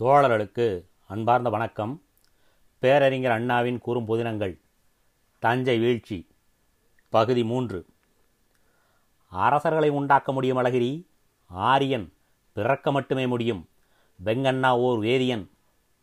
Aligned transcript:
தோழர்களுக்கு 0.00 0.84
அன்பார்ந்த 1.06 1.50
வணக்கம். 1.50 2.02
பேரறிஞர் 2.78 3.30
அண்ணாவின் 3.30 3.78
கூறும் 3.78 4.08
புதினங்கள். 4.08 4.60
தஞ்சை 5.38 5.78
வீழ்ச்சி 5.78 6.28
பகுதி 7.08 7.44
மூன்று. 7.44 7.86
அரசர்களை 9.30 9.88
உண்டாக்க 9.88 10.32
முடியும் 10.32 10.58
அழகிரி 10.58 11.06
ஆரியன் 11.46 12.12
பிறக்க 12.52 12.92
மட்டுமே 12.92 13.26
முடியும். 13.26 13.68
வெங்கண்ணா 14.24 14.70
ஓர் 14.70 14.98
வேதியன் 14.98 15.50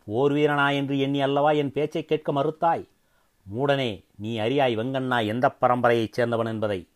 போர் 0.05 0.31
வீரனா 0.31 0.75
என்று 0.75 0.99
எண்ணி 0.99 1.21
அல்லவா 1.21 1.51
என் 1.51 1.71
பேச்சை 1.71 2.05
கேட்க 2.05 2.33
மறுத்தாய்? 2.33 2.89
மூடனே 3.55 4.05
நீ 4.15 4.37
அறியாய் 4.37 4.77
வெங்கண்ணா 4.77 5.25
எந்த 5.25 5.55
பரம்பரையைச் 5.61 6.13
சேர்ந்தவன் 6.17 6.47
என்பதை. 6.47 6.89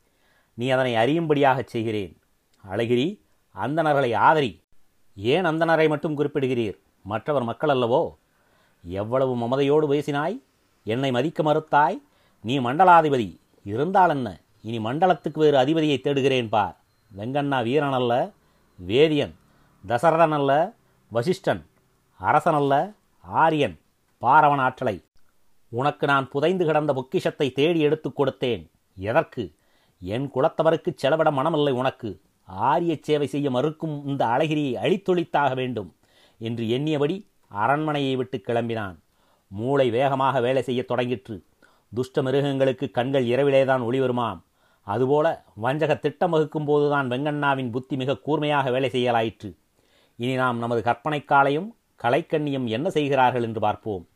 நீ 0.53 0.69
அதனை 0.69 0.95
அறியும்படியாகச் 0.95 1.67
செய்கிறேன். 1.67 2.21
அழகிரி 2.69 3.21
அந்தணர்களை 3.55 4.13
ஆதரி. 4.13 4.59
ஏன் 5.15 5.45
அந்தணரை 5.45 5.87
மட்டும் 5.87 6.17
குறிப்பிடுகிறீர்? 6.17 6.79
மற்றவர் 7.03 7.43
மக்கள் 7.43 7.69
அல்லவோ 7.69 8.15
எவ்வளவு 8.83 9.35
மமதையோடு 9.35 9.93
பேசினாய்? 9.93 10.41
என்னை 10.83 11.11
மதிக்க 11.11 11.43
மறுத்தாய்? 11.43 12.01
நீ 12.41 12.59
மண்டலாதிபதி. 12.59 13.39
இருந்தால் 13.63 14.09
என்ன 14.09 14.39
இனி 14.61 14.79
மண்டலத்துக்கு 14.79 15.33
வேறு 15.33 15.57
அதிபதியை 15.57 16.01
தேடுகிறேன் 16.01 16.49
பார். 16.49 16.79
வெங்கண்ணா 17.17 17.63
வீரன் 17.63 17.91
அல்ல 17.91 18.31
வேதியன். 18.87 19.35
தசரதன் 19.87 20.31
அல்ல 20.31 20.73
வசிஷ்டன். 21.13 21.65
அரசன் 22.17 22.53
அல்ல 22.53 22.91
ஆரியன். 23.21 23.79
பாரவன் 24.17 24.59
ஆற்றலை. 24.59 25.03
உனக்கு 25.69 26.07
நான் 26.07 26.29
புதைந்து 26.29 26.65
கிடந்த 26.65 26.93
பொக்கிஷத்தை 26.93 27.51
தேடி 27.51 27.79
எடுத்துக் 27.79 28.23
கொடுத்தேன். 28.23 28.71
எதற்கு? 28.95 29.51
என் 29.99 30.31
குலத்தவருக்கு 30.35 30.93
செலவிட 30.95 31.31
மனமில்லை 31.31 31.71
உனக்கு. 31.71 32.21
ஆரிய 32.45 32.97
சேவை 33.01 33.27
செய்ய 33.27 33.49
மறுக்கும் 33.49 34.05
இந்த 34.05 34.25
அழகிரியை 34.25 34.75
அழித்தொழித்தாக 34.75 35.53
வேண்டும். 35.55 35.95
என்று 36.47 36.63
எண்ணியபடி 36.65 37.15
அரண்மனையை 37.47 38.15
விட்டு 38.15 38.37
கிளம்பினான். 38.37 38.97
மூளை 39.51 39.89
வேகமாக 39.89 40.41
வேலை 40.41 40.61
செய்யத் 40.61 40.91
தொடங்கிற்று. 40.91 41.35
துஷ்ட 41.93 42.21
மிருகங்களுக்கு 42.21 42.91
கண்கள் 42.91 43.25
இரவிலேதான் 43.25 43.83
ஒளி 43.83 43.99
வருமாம். 44.01 44.39
அதுபோல 44.87 45.43
வஞ்சக 45.55 45.95
திட்டம் 45.95 46.33
வகுக்கும் 46.33 46.65
போதுதான் 46.65 47.09
வெங்கண்ணாவின் 47.09 47.71
புத்தி 47.71 47.95
மிக 47.95 48.17
கூர்மையாக 48.17 48.71
வேலை 48.71 48.89
செய்யலாயிற்று. 48.93 49.49
இனி 50.15 50.35
நாம் 50.35 50.57
நமது 50.57 50.81
கற்பனைக்காலையும் 50.85 51.67
கலைக்கண்ணியும் 52.03 52.67
என்ன 52.67 52.89
செய்கிறார்கள் 52.89 53.43
என்று 53.43 53.59
பார்ப்போம். 53.59 54.07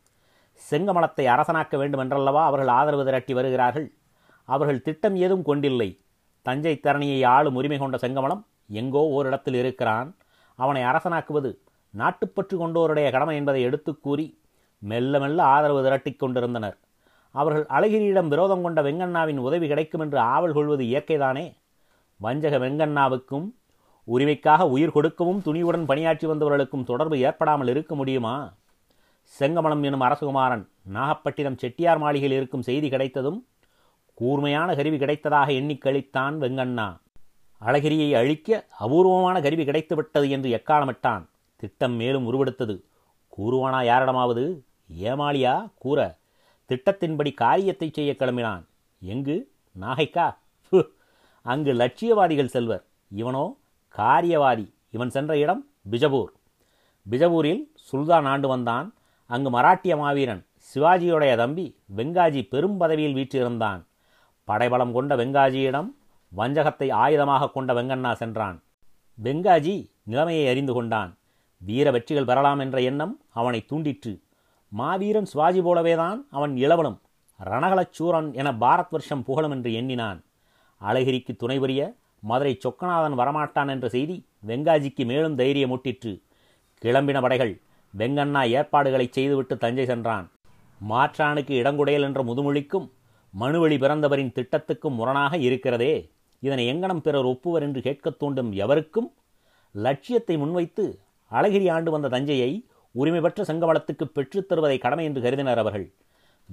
செங்கமலத்தை 0.69 1.25
அரசனாக்க 1.33 1.73
வேண்டுமென்றல்லவா 1.81 2.43
அவர்கள் 2.49 2.67
ஆதரவு 2.67 3.05
திரட்டி 3.05 3.33
வருகிறார்கள்? 3.33 3.87
அவர்கள் 4.49 4.81
திட்டம் 4.81 5.15
ஏதும் 5.15 5.43
கொண்டில்லை. 5.43 5.89
தஞ்சை 6.45 6.79
தரணியை 6.83 7.19
ஆளும் 7.25 7.55
உரிமை 7.55 7.77
கொண்ட 7.77 7.97
செங்கமலம் 7.97 8.43
எங்கோ 8.71 9.03
ஓரிடத்தில் 9.15 9.53
இருக்கிறான். 9.53 10.09
அவனை 10.59 10.81
அரசனாக்குவது 10.81 11.51
நாட்டுப்பற்று 11.95 12.57
கொண்டோருடைய 12.57 13.11
கடமை 13.11 13.35
என்பதை 13.35 13.61
எடுத்துக் 13.61 14.03
கூறி 14.03 14.39
மெல்ல 14.79 15.19
மெல்ல 15.19 15.43
ஆதரவு 15.43 15.83
திரட்டிக் 15.83 16.19
கொண்டிருந்தனர். 16.19 16.77
அவர்கள் 17.31 17.65
அழகிரியிடம் 17.65 18.27
விரோதம் 18.27 18.61
கொண்ட 18.61 18.81
வெங்கண்ணாவின் 18.81 19.37
உதவி 19.37 19.67
கிடைக்கும் 19.67 20.01
என்று 20.01 20.19
ஆவல் 20.19 20.53
கொள்வது 20.53 20.83
இயற்கைதானே? 20.83 21.53
வஞ்சக 22.17 22.57
வெங்கண்ணாவுக்கும் 22.57 23.51
உரிமைக்காக 24.07 24.61
உயிர் 24.61 24.91
கொடுக்கவும் 24.91 25.41
துணிவுடன் 25.45 25.85
பணியாற்றி 25.85 26.27
வந்தவர்களுக்கும் 26.27 26.83
தொடர்பு 26.83 27.19
ஏற்படாமல் 27.19 27.67
இருக்க 27.67 27.95
முடியுமா? 27.95 28.53
செங்கமலம் 29.39 29.83
எனும் 29.83 30.01
அரசகுமாரன் 30.01 30.67
நாகப்பட்டினம் 30.83 31.57
செட்டியார் 31.57 31.97
மாளிகையில் 31.97 32.37
இருக்கும் 32.37 32.61
செய்தி 32.61 32.89
கிடைத்ததும் 32.89 33.45
கூர்மையான 34.13 34.75
கருவி 34.75 34.97
கிடைத்ததாக 34.97 35.47
எண்ணி 35.47 35.77
கழித்தான் 35.85 36.37
வெங்கண்ணா. 36.37 36.97
அழகிரியை 37.61 38.15
அழிக்க 38.15 38.65
அபூர்வமான 38.77 39.41
கருவி 39.41 39.65
கிடைத்துவிட்டது 39.65 40.29
என்று 40.29 40.61
எக்காலமிட்டான்? 40.61 41.25
திட்டம் 41.55 41.91
மேலும் 41.91 42.31
உருவெடுத்தது. 42.31 42.81
கூறுவானா 43.37 43.85
யாரிடமாவது? 43.85 44.63
ஏமாளியா? 44.99 45.71
கூற. 45.77 46.17
திட்டத்தின்படி 46.69 47.33
காரியத்தை 47.33 47.89
செய்ய 47.93 48.15
கிளம்பினான். 48.19 48.65
எங்கு? 48.99 49.51
நாகைக்கா? 49.79 50.35
அங்கு 51.41 51.73
லட்சியவாதிகள் 51.73 52.45
செல்வர். 52.45 52.85
இவனோ 53.15 53.57
காரியவாதி. 53.97 54.73
இவன் 54.91 55.09
சென்ற 55.09 55.37
இடம் 55.37 55.67
பிஜபூர். 55.91 56.31
பிஜபூரில் 57.09 57.63
சுல்தான் 57.75 58.25
ஆண்டு 58.25 58.47
வந்தான். 58.47 58.93
அங்கு 59.25 59.49
மராட்டிய 59.49 59.97
மாவீரன் 59.97 60.45
சிவாஜியுடைய 60.73 61.37
தம்பி 61.37 61.77
வெங்காஜி 61.95 62.47
பெரும் 62.47 62.77
பதவியில் 62.77 63.13
வீற்றிருந்தான். 63.13 63.85
படைபலம் 64.43 64.93
கொண்ட 64.93 65.15
வெங்காஜியிடம் 65.15 65.89
வஞ்சகத்தை 66.37 66.87
ஆயுதமாக 67.03 67.51
கொண்ட 67.51 67.73
வெங்கண்ணா 67.73 68.13
சென்றான். 68.13 68.63
வெங்காஜி 69.23 69.89
நிலைமையை 70.03 70.47
அறிந்து 70.47 70.73
கொண்டான். 70.73 71.17
வீர 71.57 71.91
வெற்றிகள் 71.91 72.25
பெறலாம் 72.25 72.59
என்ற 72.59 72.81
எண்ணம் 72.81 73.21
அவனை 73.29 73.65
தூண்டிற்று. 73.71 74.21
மாவீரன் 74.69 75.25
சுவாஜி 75.25 75.61
போலவேதான் 75.61 76.21
அவன் 76.29 76.57
இளவனும் 76.57 77.01
ரணகலச்சூரன் 77.45 78.33
என 78.33 78.51
பாரத் 78.51 78.87
வருஷம் 78.89 79.23
புகழும் 79.23 79.51
என்று 79.51 79.73
எண்ணினான். 79.73 80.23
அழகிரிக்கு 80.81 81.35
துணை 81.35 81.59
புரிய 81.59 81.93
மதுரை 82.19 82.57
சொக்கநாதன் 82.59 83.19
வரமாட்டான் 83.19 83.69
என்ற 83.69 83.89
செய்தி 83.89 84.25
வெங்காஜிக்கு 84.47 85.05
மேலும் 85.05 85.37
தைரியமூட்டிற்று 85.37 86.21
கிளம்பின 86.81 87.21
படைகள் 87.21 87.61
வெங்கண்ணா 87.97 88.49
ஏற்பாடுகளை 88.49 89.07
செய்துவிட்டு 89.11 89.57
தஞ்சை 89.57 89.85
சென்றான். 89.85 90.31
மாற்றானுக்கு 90.89 91.61
இடங்குடையல் 91.61 92.01
என்ற 92.01 92.23
முதுமொழிக்கும் 92.23 92.91
மனுவழி 93.39 93.77
பிறந்தவரின் 93.77 94.31
திட்டத்துக்கும் 94.31 94.95
முரணாக 94.95 95.37
இருக்கிறதே. 95.37 96.11
இதனை 96.39 96.73
எங்கனம் 96.73 96.99
பிறர் 96.99 97.25
ஒப்புவர் 97.25 97.61
என்று 97.61 97.81
கேட்கத் 97.81 98.19
தூண்டும் 98.19 98.51
எவருக்கும்? 98.51 99.13
லட்சியத்தை 99.71 100.37
முன்வைத்து 100.37 100.99
அழகிரி 101.31 101.71
ஆண்டு 101.71 101.91
வந்த 101.91 102.09
தஞ்சையை 102.09 102.65
உரிமை 102.91 103.19
பெற்ற 103.19 103.43
செங்கமலத்துக்கு 103.43 104.03
பெற்றுத் 104.13 104.51
தருவதை 104.51 104.77
கடமை 104.77 105.05
என்று 105.05 105.21
கருதினர் 105.21 105.57
அவர்கள். 105.57 105.93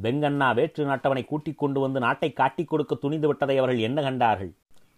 வெங்கண்ணா 0.03 0.55
வேற்று 0.55 0.87
நாட்டவனை 0.87 1.25
கூட்டிக் 1.25 1.59
கொண்டு 1.59 1.81
வந்து 1.81 2.01
நாட்டை 2.01 2.33
காட்டிக் 2.33 2.69
கொடுக்க 2.69 2.95
துணிந்து 2.95 3.27
விட்டதை 3.27 3.59
அவர்கள் 3.59 3.79
என்ன 3.79 4.03
கண்டார்கள்? 4.03 4.55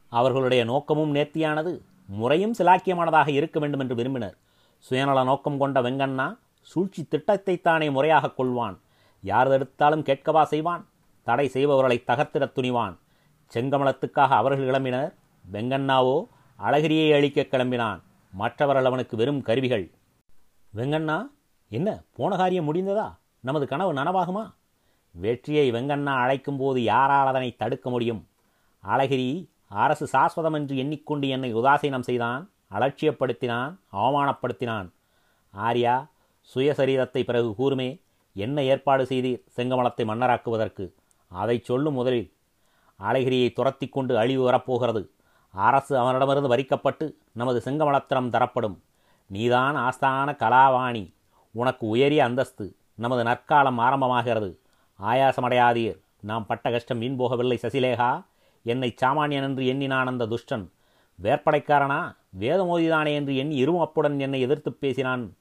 அவர்களுடைய 0.09 0.65
நோக்கமும் 0.65 1.15
நேர்த்தியானது 1.15 1.81
முறையும் 2.07 2.55
சிலாக்கியமானதாக 2.59 3.29
இருக்க 3.29 3.61
வேண்டும் 3.61 3.81
என்று 3.81 3.95
விரும்பினர். 3.95 4.37
சுயநல 4.79 5.25
நோக்கம் 5.25 5.59
கொண்ட 5.59 5.83
வெங்கண்ணா 5.83 6.39
சூழ்ச்சி 6.61 7.09
திட்டத்தைத்தானே 7.11 7.91
முறையாகக் 7.91 8.41
கொள்வான். 8.41 8.79
யார் 9.23 9.49
தடுத்தாலும் 9.49 10.03
கேட்கவா 10.03 10.43
செய்வான். 10.43 10.89
தடை 11.23 11.49
செய்பவர்களை 11.49 12.03
தகர்த்திடத் 12.07 12.59
துணிவான். 12.59 12.99
செங்கமலத்துக்காக 13.55 14.29
அவர்கள் 14.29 14.69
கிளம்பினர். 14.69 15.15
வெங்கண்ணாவோ 15.53 16.27
அழகிரியை 16.59 17.15
அழிக்க 17.15 17.43
கிளம்பினான். 17.43 18.03
மற்றவர்கள் 18.35 18.85
அவனுக்கு 18.85 19.17
வெறும் 19.17 19.43
கருவிகள். 19.43 19.95
வெங்கண்ணா 20.77 21.31
என்ன 21.69 22.03
போன 22.17 22.37
காரியம் 22.37 22.75
முடிந்ததா? 22.75 23.17
நமது 23.41 23.67
கனவு 23.67 23.93
நனவாகுமா? 23.95 24.55
வெற்றியை 25.11 25.73
வெங்கண்ணா 25.73 26.15
அழைக்கும் 26.15 26.57
போது 26.57 26.83
யாரால் 26.83 27.27
அதனை 27.27 27.57
தடுக்க 27.57 27.91
முடியும்? 27.91 28.29
அழகிரி 28.85 29.49
அரசு 29.69 30.09
சாஸ்வதம் 30.13 30.53
என்று 30.53 30.77
எண்ணிக்கொண்டு 30.77 31.29
என்னை 31.29 31.55
உதாசீனம் 31.55 32.07
செய்தான் 32.09 32.51
அலட்சியப்படுத்தினான் 32.71 33.79
அவமானப்படுத்தினான். 33.93 34.93
ஆர்யா 35.57 36.09
சுயசரீரத்தை 36.55 37.25
பிறகு 37.25 37.55
கூறுமே 37.55 38.03
என்ன 38.35 38.63
ஏற்பாடு 38.63 39.05
செய்தீர் 39.05 39.43
செங்கமலத்தை 39.57 40.05
மன்னராக்குவதற்கு? 40.05 40.93
அதை 41.29 41.61
சொல்லும் 41.65 41.95
முதலில். 41.95 42.33
அழகிரியை 43.01 43.53
துரத்தி 43.53 43.89
கொண்டு 43.89 44.19
அழிவு 44.19 44.43
வரப்போகிறது. 44.43 45.14
அரசு 45.55 45.99
அவனிடமிருந்து 45.99 46.49
வரிக்கப்பட்டு 46.49 47.17
நமது 47.33 47.63
செங்கமலத்திடம் 47.65 48.31
தரப்படும். 48.31 48.83
நீதான் 49.27 49.77
ஆஸ்தான 49.77 50.37
கலாவாணி. 50.37 51.15
உனக்கு 51.51 51.87
உயரிய 51.87 52.25
அந்தஸ்து. 52.25 52.77
நமது 52.95 53.23
நற்காலம் 53.23 53.79
ஆரம்பமாகிறது. 53.79 54.57
ஆயாசமடையாதீர். 55.03 56.01
நாம் 56.21 56.47
பட்ட 56.47 56.71
கஷ்டம் 56.71 56.99
வீண் 56.99 57.19
போகவில்லை 57.19 57.59
சசிலேகா. 57.63 58.25
என்னை 58.63 58.95
சாமானியன் 59.03 59.43
என்று 59.43 59.67
எண்ணினான் 59.67 60.07
அந்த 60.07 60.27
துஷ்டன். 60.27 60.69
வேற்படைக்காரனா 61.23 62.17
வேதமோதிதானே 62.39 63.15
என்று 63.15 63.37
எண்ணி 63.37 63.67
இருமப்புடன் 63.67 64.19
என்னை 64.19 64.41
எதிர்த்து 64.41 64.73
பேசினான். 64.73 65.37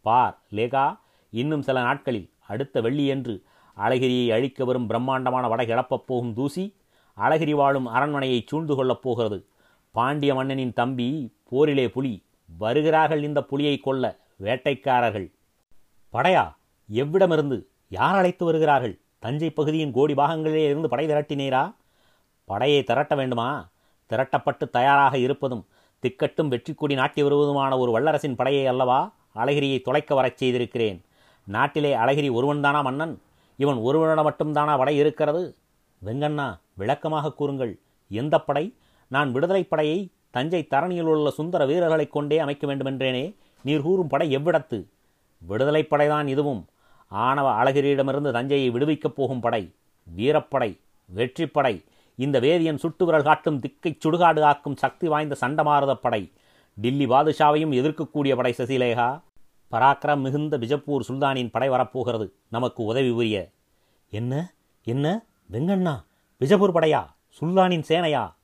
பார் 0.00 0.38
லேகா 0.50 0.98
இன்னும் 1.30 1.62
சில 1.62 1.80
நாட்களில் 1.80 2.30
அடுத்த 2.46 2.80
வெள்ளியன்று 2.80 3.42
அழகிரியை 3.76 4.32
அழிக்க 4.32 4.64
வரும் 4.64 4.86
பிரம்மாண்டமான 4.86 5.48
வடை 5.48 5.66
கிளப்பப் 5.66 6.06
போகும் 6.06 6.34
தூசி 6.34 6.74
அழகிரி 7.16 7.50
வாழும் 7.50 7.86
அரண்மனையை 7.86 8.44
சூழ்ந்து 8.46 8.74
கொள்ளப் 8.74 9.02
போகிறது. 9.02 9.46
பாண்டிய 9.90 10.34
மன்னனின் 10.34 10.72
தம்பி 10.72 11.34
போரிலே 11.44 11.88
புலி 11.88 12.24
வருகிறார்கள் 12.58 13.22
இந்த 13.22 13.42
புலியை 13.42 13.76
கொல்ல 13.76 14.18
வேட்டைக்காரர்கள். 14.42 15.32
படையா 16.12 16.54
எவ்விடமிருந்து 16.92 17.66
யார் 17.88 18.14
அழைத்து 18.14 18.44
வருகிறார்கள்? 18.44 19.00
தஞ்சை 19.18 19.50
பகுதியின் 19.50 19.92
கோடி 19.92 20.14
பாகங்களிலே 20.14 20.64
இருந்து 20.64 20.88
படை 20.88 21.06
திரட்டினீரா? 21.06 21.74
படையை 22.44 22.82
திரட்ட 22.82 23.14
வேண்டுமா? 23.14 23.68
திரட்டப்பட்டு 24.08 24.70
தயாராக 24.70 25.18
இருப்பதும் 25.18 25.66
திக்கட்டும் 26.02 26.48
வெற்றி 26.48 26.74
கொடி 26.74 26.94
நாட்டி 26.94 27.22
வருவதுமான 27.22 27.78
ஒரு 27.78 28.00
வல்லரசின் 28.00 28.34
படையை 28.34 28.66
அல்லவா? 28.66 29.12
அழகிரியை 29.34 29.82
தொலைக்க 29.82 30.14
வரச் 30.14 30.36
செய்திருக்கிறேன். 30.36 31.04
நாட்டிலே 31.44 31.96
அழகிரி 31.96 32.30
ஒருவன்தானா 32.30 32.82
மன்னன்? 32.82 33.22
இவன் 33.56 33.76
ஒருவனிடம் 33.76 34.30
மட்டும்தானா 34.30 34.76
படை 34.76 34.96
இருக்கிறது? 34.96 35.54
வெங்கண்ணா 36.04 36.58
விளக்கமாக 36.74 37.32
கூறுங்கள். 37.32 37.78
எந்த 38.08 38.38
படை? 38.38 38.74
நான் 39.08 39.32
விடுதலைப் 39.32 39.70
படையை 39.70 40.10
தஞ்சை 40.30 40.66
தரணியில் 40.70 41.02
உள்ள 41.02 41.30
சுந்தர 41.30 41.66
வீரர்களைக் 41.66 42.12
கொண்டே 42.12 42.38
அமைக்க 42.38 42.66
வேண்டுமென்றேனே. 42.66 43.36
நீர் 43.62 43.82
கூறும் 43.82 44.08
படை 44.08 44.36
எவ்விடத்து? 44.36 44.86
விடுதலைப் 45.38 45.90
படைதான் 45.90 46.28
இதுவும். 46.28 46.66
ஆணவ 47.08 47.62
அழகிரியிடமிருந்து 47.62 48.32
தஞ்சையை 48.32 48.70
விடுவிக்கப் 48.70 49.14
போகும் 49.14 49.40
படை. 49.40 49.74
வீரப்படை 50.16 50.78
வெற்றிப்படை 51.14 51.84
இந்த 52.16 52.40
வேதியன் 52.40 52.76
சுட்டு 52.76 53.04
விரல் 53.04 53.22
காட்டும் 53.22 53.60
திக்கை 53.60 53.98
சுடுகாடு 54.04 54.40
ஆக்கும் 54.40 54.76
சக்தி 54.76 55.08
வாய்ந்த 55.08 55.36
சண்டமாரத 55.40 55.94
படை. 55.94 56.32
டில்லி 56.74 57.06
பாதுஷாவையும் 57.06 57.72
எதிர்க்கக்கூடிய 57.72 58.36
படை 58.36 58.54
சசிலேகா. 58.56 59.20
பராக்கிரம் 59.72 60.20
மிகுந்த 60.20 60.58
பிஜப்பூர் 60.58 61.00
சுல்தானின் 61.08 61.50
படை 61.50 61.68
வரப்போகிறது. 61.68 62.32
நமக்கு 62.48 62.84
உதவி 62.84 63.12
புரிய. 63.12 63.48
என்ன? 64.10 64.54
என்ன? 64.84 65.24
வெங்கண்ணா 65.52 66.04
விஜபூர் 66.40 66.74
படையா 66.74 67.06
சுல்தானின் 67.40 67.84
சேனையா? 67.88 68.34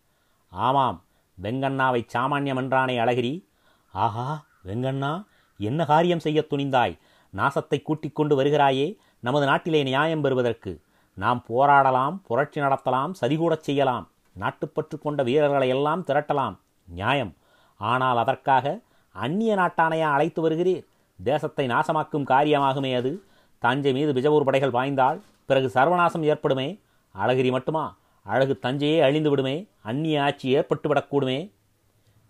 ஆமாம் 0.49 1.05
வெங்கண்ணாவை 1.43 2.09
சாமானியம் 2.15 2.57
என்றானே 2.57 2.99
அழகிரி. 2.99 3.45
ஆஹா 3.93 4.45
வெங்கண்ணா 4.65 5.25
என்ன 5.59 5.85
காரியம் 5.85 6.19
செய்யத் 6.19 6.53
துணிந்தாய்? 6.53 6.99
நாசத்தை 7.37 7.83
கூட்டிக் 7.83 8.15
கொண்டு 8.15 8.43
வருகிறாயே 8.43 8.97
நமது 9.21 9.47
நாட்டிலே 9.47 9.83
நியாயம் 9.83 10.21
பெறுவதற்கு. 10.21 10.81
நாம் 11.15 11.45
போராடலாம் 11.49 12.19
புரட்சி 12.25 12.61
நடத்தலாம் 12.61 13.13
சதிகூடச் 13.21 13.61
செய்யலாம். 13.61 14.11
நாட்டுப்பற்று 14.33 14.99
கொண்ட 14.99 15.23
வீரர்களை 15.23 15.69
எல்லாம் 15.69 16.05
திரட்டலாம். 16.05 16.59
நியாயம். 16.85 17.35
ஆனால் 17.77 18.17
அதற்காக 18.17 18.81
அந்நிய 19.13 19.55
நாட்டானையா 19.55 20.03
அழைத்து 20.03 20.51
வருகிறீர்? 20.51 20.87
தேசத்தை 21.25 21.67
நாசமாக்கும் 21.67 22.25
காரியமாகுமே 22.25 22.97
அது. 22.97 23.23
தஞ்சை 23.59 23.93
மீது 23.93 24.13
பிஜப்பூர் 24.13 24.45
படைகள் 24.45 24.71
பாய்ந்தால் 24.71 25.23
பிறகு 25.47 25.71
சர்வநாசம் 25.75 26.23
ஏற்படுமே. 26.23 26.85
அழகிரி 27.19 27.51
மட்டுமா? 27.51 27.99
அழகு 28.23 28.59
தஞ்சையே 28.63 29.01
அழிந்து 29.01 29.31
விடுமே 29.31 29.69
அந்நிய 29.83 30.23
ஆட்சி 30.23 30.49
ஏற்பட்டு 30.49 30.95
விடக்கூடுமே 30.95 31.53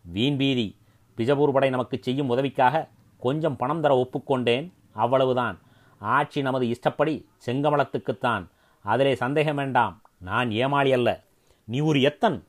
வீண் 0.03 0.37
பீதி 0.37 0.77
பிஜப்பூர் 1.17 1.53
படை 1.53 1.71
நமக்கு 1.71 1.99
செய்யும் 2.01 2.29
உதவிக்காக 2.29 2.89
கொஞ்சம் 3.21 3.57
பணம் 3.57 3.81
தர 3.81 3.93
ஒப்புக்கொண்டேன் 3.97 4.73
அவ்வளவுதான். 4.93 5.61
ஆட்சி 5.99 6.43
நமது 6.43 6.69
இஷ்டப்படி 6.69 7.29
செங்கமலத்துக்குத்தான். 7.47 8.47
அதிலே 8.83 9.15
சந்தேகம் 9.15 9.57
வேண்டாம் 9.57 10.03
நான் 10.19 10.51
ஏமாளி 10.51 10.93
அல்ல. 10.93 11.23
நீ 11.65 11.81
ஒரு 11.81 12.01
எத்தன்? 12.01 12.45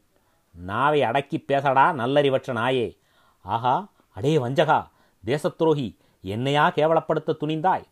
நாவை 0.51 1.04
அடக்கி 1.04 1.38
பேசடா 1.38 1.94
நல்லறிவற்ற 1.94 2.54
நாயே. 2.54 2.98
ஆஹா 3.42 3.90
அடே 4.13 4.38
வஞ்சகா 4.38 4.88
தேசத்துரோகி 5.25 5.98
என்னையா 6.22 6.72
கேவலப்படுத்த 6.72 7.36
துணிந்தாய்? 7.40 7.83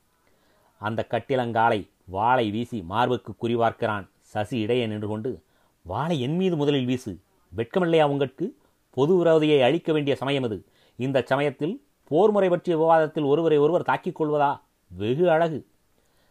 அந்த 0.80 1.07
கட்டிலங்காலை 1.09 1.89
வாளை 2.06 2.51
வீசி 2.51 2.86
மார்புக்கு 2.89 3.33
குறிவார்க்கிறான் 3.41 4.13
சசி 4.25 4.60
இடையே 4.60 4.86
நின்று 4.88 5.07
கொண்டு 5.07 5.44
வாளை 5.81 6.22
என் 6.22 6.36
மீது 6.36 6.56
முதலில் 6.56 6.86
வீசு. 6.86 7.19
வெட்கமில்லையா 7.57 8.06
உங்கட்கு? 8.06 8.50
பொது 8.89 9.24
விரோதியை 9.24 9.63
அழிக்க 9.63 9.94
வேண்டிய 9.94 10.16
சமயம் 10.16 10.44
அது. 10.44 10.66
இந்த 10.95 11.24
சமயத்தில் 11.25 11.83
போர் 12.04 12.31
முறை 12.31 12.50
பற்றிய 12.50 12.77
விவாதத்தில் 12.77 13.24
ஒருவரை 13.24 13.57
ஒருவர் 13.57 13.83
தாக்கிக் 13.83 14.22
கொள்வதா? 14.22 14.62
வெகு 14.88 15.30
அழகு. 15.30 15.66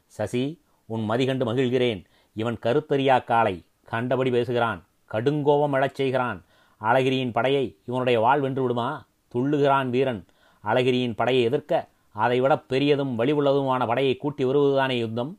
சசி 0.06 0.60
உன் 0.86 1.10
மதிகண்டு 1.10 1.44
மகிழ்கிறேன். 1.44 2.04
இவன் 2.34 2.58
கருத்தறியா 2.62 3.24
காலை 3.24 3.64
கண்டபடி 3.84 4.30
பேசுகிறான். 4.30 4.86
கடுங்கோபம் 5.10 5.72
எழச் 5.72 5.94
செய்கிறான். 5.94 6.44
அழகிரியின் 6.80 7.32
படையை 7.32 7.76
இவனுடைய 7.86 8.20
வாழ் 8.20 8.40
வென்று 8.40 8.62
விடுமா? 8.62 9.06
துள்ளுகிறான் 9.34 9.88
வீரன். 9.88 10.26
அழகிரியின் 10.64 11.16
படையை 11.16 11.42
எதிர்க்க 11.42 11.88
அதைவிட 12.12 12.58
பெரியதும் 12.58 13.18
வலிவுள்ளதுமான 13.18 13.86
படையை 13.86 14.16
கூட்டி 14.16 14.44
வருவதுதானே 14.44 14.98
யுத்தம்? 14.98 15.38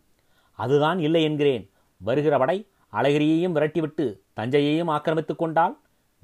அதுதான் 0.51 0.99
இல்லை 0.99 1.23
என்கிறேன். 1.23 1.69
வருகிற 2.05 2.37
படை 2.37 2.57
அழகிரியையும் 2.93 3.55
விரட்டிவிட்டு 3.57 4.05
தஞ்சையையும் 4.35 4.87
ஆக்கிரமித்துக் 4.87 5.37
கொண்டால் 5.37 5.75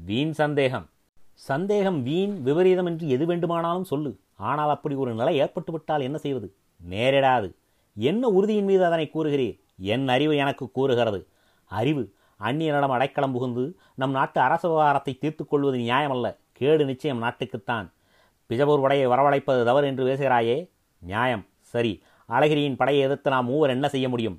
வீண் 0.05 0.31
சந்தேகம். 0.31 0.85
சந்தேகம் 1.33 1.99
வீண் 2.03 2.35
விபரீதம் 2.43 2.85
என்று 2.85 3.05
எது 3.09 3.25
வேண்டுமானாலும் 3.25 3.89
சொல்லு. 3.91 4.11
ஆனால் 4.49 4.69
அப்படி 4.69 4.95
ஒரு 4.95 5.13
நிலை 5.13 5.33
ஏற்பட்டுவிட்டால் 5.41 6.01
என்ன 6.01 6.17
செய்வது? 6.17 6.47
நேரிடாது. 6.89 7.49
என்ன 7.95 8.27
உறுதியின் 8.27 8.63
மீது 8.63 8.85
அதனை 8.85 9.09
கூறுகிறீர்? 9.13 9.59
என் 9.77 10.07
அறிவு 10.07 10.35
எனக்கு 10.35 10.71
கூறுகிறது. 10.71 11.27
அறிவு 11.65 12.03
அந்நியனிடம் 12.43 12.95
அடைக்கலம் 12.97 13.31
புகுந்து 13.31 13.75
நம் 13.95 14.11
நாட்டு 14.11 14.41
அரசு 14.41 14.69
விவகாரத்தை 14.69 15.17
தீர்த்து 15.17 15.47
கொள்வது 15.47 15.77
நியாயமல்ல. 15.77 16.37
கேடு 16.51 16.85
நிச்சயம் 16.85 17.23
நாட்டுக்குத்தான். 17.23 17.87
பிஜபூர் 18.49 18.81
படையை 18.81 19.07
வரவழைப்பது 19.07 19.63
தவறு 19.63 19.87
என்று 19.87 20.05
பேசுகிறாயே. 20.05 20.69
நியாயம். 21.01 21.45
சரி. 21.61 21.93
அழகிரியின் 22.29 22.75
படையை 22.75 23.03
எதிர்த்து 23.03 23.29
நாம் 23.29 23.45
மூவர் 23.45 23.69
என்ன 23.69 23.89
செய்ய 23.89 24.09
முடியும்? 24.09 24.37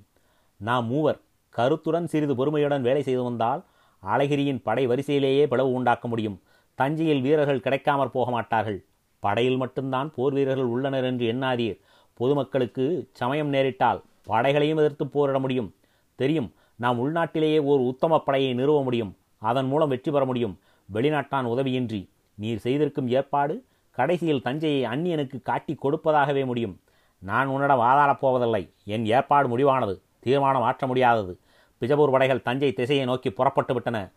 நாம் 0.57 0.87
மூவர் 0.87 1.21
கருத்துடன் 1.53 2.07
சிறிது 2.07 2.35
பொறுமையுடன் 2.35 2.81
வேலை 2.81 3.03
செய்து 3.03 3.23
வந்தால் 3.23 3.65
அழகிரியின் 4.03 4.63
படை 4.63 4.87
வரிசையிலேயே 4.87 5.47
பிளவு 5.47 5.73
உண்டாக்க 5.73 6.09
முடியும். 6.09 6.41
தஞ்சையில் 6.75 7.21
வீரர்கள் 7.21 7.61
கிடைக்காமற் 7.61 8.13
போக 8.13 8.31
மாட்டார்கள். 8.31 8.85
படையில் 9.19 9.57
மட்டும்தான் 9.57 10.13
போர் 10.15 10.33
வீரர்கள் 10.33 10.65
உள்ளனர் 10.65 11.05
என்று 11.05 11.33
எண்ணாதீர். 11.33 11.81
பொதுமக்களுக்கு 12.15 13.09
சமயம் 13.13 13.53
நேரிட்டால் 13.53 14.03
படைகளையும் 14.25 14.79
எதிர்த்து 14.79 15.07
போரிட 15.07 15.39
முடியும். 15.39 15.75
தெரியும் 16.15 16.53
நாம் 16.77 16.99
உள்நாட்டிலேயே 16.99 17.59
ஓர் 17.59 17.81
உத்தம 17.81 18.21
படையை 18.21 18.55
நிறுவ 18.55 18.83
முடியும். 18.83 19.17
அதன் 19.39 19.67
மூலம் 19.67 19.89
வெற்றி 19.89 20.11
பெற 20.11 20.25
முடியும். 20.25 20.59
வெளிநாட்டான் 20.95 21.47
உதவியின்றி. 21.47 22.09
நீர் 22.35 22.59
செய்திருக்கும் 22.59 23.09
ஏற்பாடு 23.09 23.65
கடைசியில் 23.91 24.43
தஞ்சையை 24.43 24.91
அந்நியனுக்கு 24.91 25.43
காட்டி 25.43 25.79
கொடுப்பதாகவே 25.83 26.45
முடியும். 26.45 26.81
நான் 27.19 27.47
உன்னிடம் 27.47 27.79
வாதாடப் 27.79 28.21
போவதில்லை. 28.21 28.71
என் 28.85 29.07
ஏற்பாடு 29.07 29.59
முடிவானது. 29.59 30.01
தீர்மானம் 30.21 30.63
ஆற்ற 30.63 30.87
முடியாதது. 30.87 31.39
பிஜப்பூர் 31.83 32.11
படைகள் 32.11 32.43
தஞ்சை 32.43 32.73
திசையை 32.73 33.05
நோக்கி 33.05 33.31
புறப்பட்டு 33.31 33.75
விட்டன. 33.75 34.11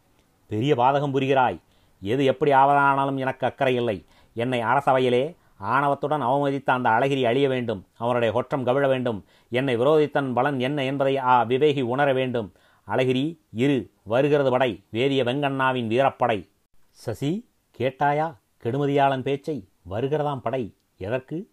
பெரிய 0.48 0.76
பாதகம் 0.76 1.12
புரிகிறாய். 1.12 1.60
எது 2.02 2.26
எப்படி 2.26 2.52
ஆவதானாலும் 2.52 3.18
எனக்கு 3.18 3.48
அக்கறை 3.48 3.76
இல்லை. 3.76 4.06
என்னை 4.34 4.64
அரசவையிலே 4.64 5.36
ஆணவத்துடன் 5.58 6.22
அவமதித்த 6.22 6.74
அந்த 6.74 6.90
அழகிரி 6.90 7.24
அழிய 7.24 7.48
வேண்டும். 7.48 7.86
அவனுடைய 7.98 8.34
ஒற்றம் 8.34 8.66
கவிழ 8.66 8.88
வேண்டும். 8.88 9.26
என்னை 9.50 9.78
விரோதித்தன் 9.78 10.34
பலன் 10.34 10.60
என்ன 10.60 10.84
என்பதை 10.84 11.18
ஆ 11.18 11.44
விவேகி 11.44 11.82
உணர 11.82 12.14
வேண்டும். 12.14 12.52
அழகிரி 12.88 13.40
இரு 13.54 13.90
வருகிறது 14.04 14.50
படை 14.50 14.84
வேதிய 14.90 15.24
வெங்கண்ணாவின் 15.24 15.88
வீரப்படை. 15.88 16.50
சசி 16.90 17.50
கேட்டாயா? 17.80 18.36
கெடுமதியாளன் 18.64 19.22
பேச்சை. 19.22 19.68
வருகிறதாம் 19.90 20.40
படை. 20.40 20.76
எதற்கு? 20.98 21.50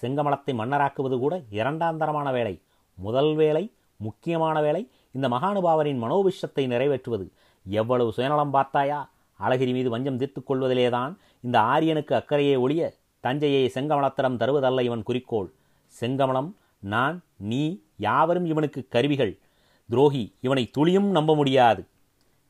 செங்கமலத்தை 0.00 0.54
மன்னராக்குவது 0.54 1.18
கூட 1.18 1.42
இரண்டாந்தரமான 1.50 2.32
வேலை. 2.32 2.62
முதல் 2.94 3.34
வேலை 3.34 3.72
முக்கியமான 3.96 4.60
வேலை. 4.60 4.90
இந்த 5.16 5.28
மகானுபாவரின் 5.28 6.02
மனோபிஷத்தை 6.02 6.64
நிறைவேற்றுவது 6.66 7.26
எவ்வளவு 7.66 8.12
சுயநலம் 8.12 8.50
பார்த்தாயா? 8.50 9.10
அழகிரி 9.40 9.72
மீது 9.72 9.90
வஞ்சம் 9.90 10.18
தீர்த்து 10.18 10.40
கொள்வதிலேதான் 10.40 11.12
இந்த 11.40 11.60
ஆரியனுக்கு 11.60 12.14
அக்கறையே 12.14 12.58
ஒழிய 12.58 12.94
தஞ்சையை 13.20 13.70
செங்கமலத்தரம் 13.74 14.40
தருவதல்ல 14.40 14.80
இவன் 14.80 15.02
குறிக்கோள். 15.02 15.48
செங்கமலம் 16.00 16.50
நான் 16.78 17.22
நீ 17.36 17.62
யாவரும் 17.96 18.44
இவனுக்கு 18.44 18.86
கருவிகள். 18.88 19.38
துரோகி 19.90 20.34
இவனை 20.40 20.70
துளியும் 20.70 21.10
நம்ப 21.10 21.34
முடியாது. 21.34 21.86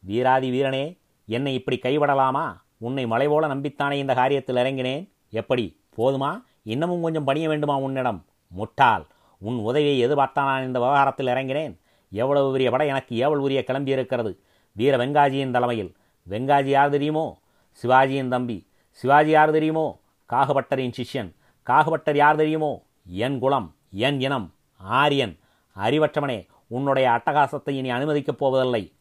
வீராதி 0.00 0.50
வீரனே 0.50 0.84
என்னை 1.28 1.54
இப்படி 1.54 1.78
கைவிடலாமா? 1.82 2.46
உன்னை 2.78 3.06
மலை 3.06 3.28
போல 3.28 3.54
நம்பித்தானே 3.54 3.92
இந்த 3.92 4.14
காரியத்தில் 4.14 4.60
இறங்கினேன். 4.62 5.10
எப்படி? 5.30 5.80
போதுமா? 5.96 6.42
இன்னமும் 6.62 7.02
கொஞ்சம் 7.02 7.24
பணிய 7.24 7.48
வேண்டுமா 7.48 7.76
உன்னிடம்? 7.78 8.24
முட்டாள்! 8.48 9.06
உன் 9.38 9.58
உதவியை 9.58 10.06
எதிர்பார்த்தான் 10.06 10.48
நான் 10.50 10.66
இந்த 10.66 10.78
விவகாரத்தில் 10.78 11.26
இறங்கினேன். 11.26 11.74
எவ்வளவு 12.10 12.52
பெரிய 12.52 12.70
படை 12.70 12.88
எனக்கு 12.88 13.16
ஏவல் 13.16 13.38
உரிய 13.38 13.64
கிளம்பியிருக்கிறது 13.66 14.38
வீர 14.72 14.96
வெங்காஜியின் 14.96 15.50
தலைமையில். 15.50 15.96
வெங்காஜி 16.28 16.64
யார் 16.64 16.90
தெரியுமோ? 16.90 17.40
சிவாஜியின் 17.82 18.28
தம்பி. 18.28 18.66
சிவாஜி 18.90 19.30
யார் 19.30 19.50
தெரியுமோ? 19.50 20.00
காகபட்டரின் 20.28 20.92
சிஷ்யன். 20.96 21.34
காகபட்டர் 21.66 22.16
யார் 22.16 22.36
தெரியுமோ? 22.36 22.84
என் 23.06 23.38
குலம் 23.38 23.74
என் 23.90 24.20
இனம் 24.20 24.54
ஆரியன். 24.76 25.38
அறிவற்றவனே 25.76 26.46
உன்னுடைய 26.66 27.08
அட்டகாசத்தை 27.08 27.70
இனி 27.70 27.90
அனுமதிக்கப் 27.90 28.38
போவதில்லை. 28.38 28.92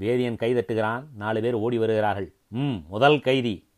வேதியன் 0.00 0.36
கைதட்டுகிறான். 0.36 1.04
நாலு 1.16 1.40
பேர் 1.40 1.54
ஓடி 1.54 1.78
வருகிறார்கள். 1.78 2.32
ம் 2.48 2.74
முதல் 2.88 3.20
கைதி. 3.20 3.68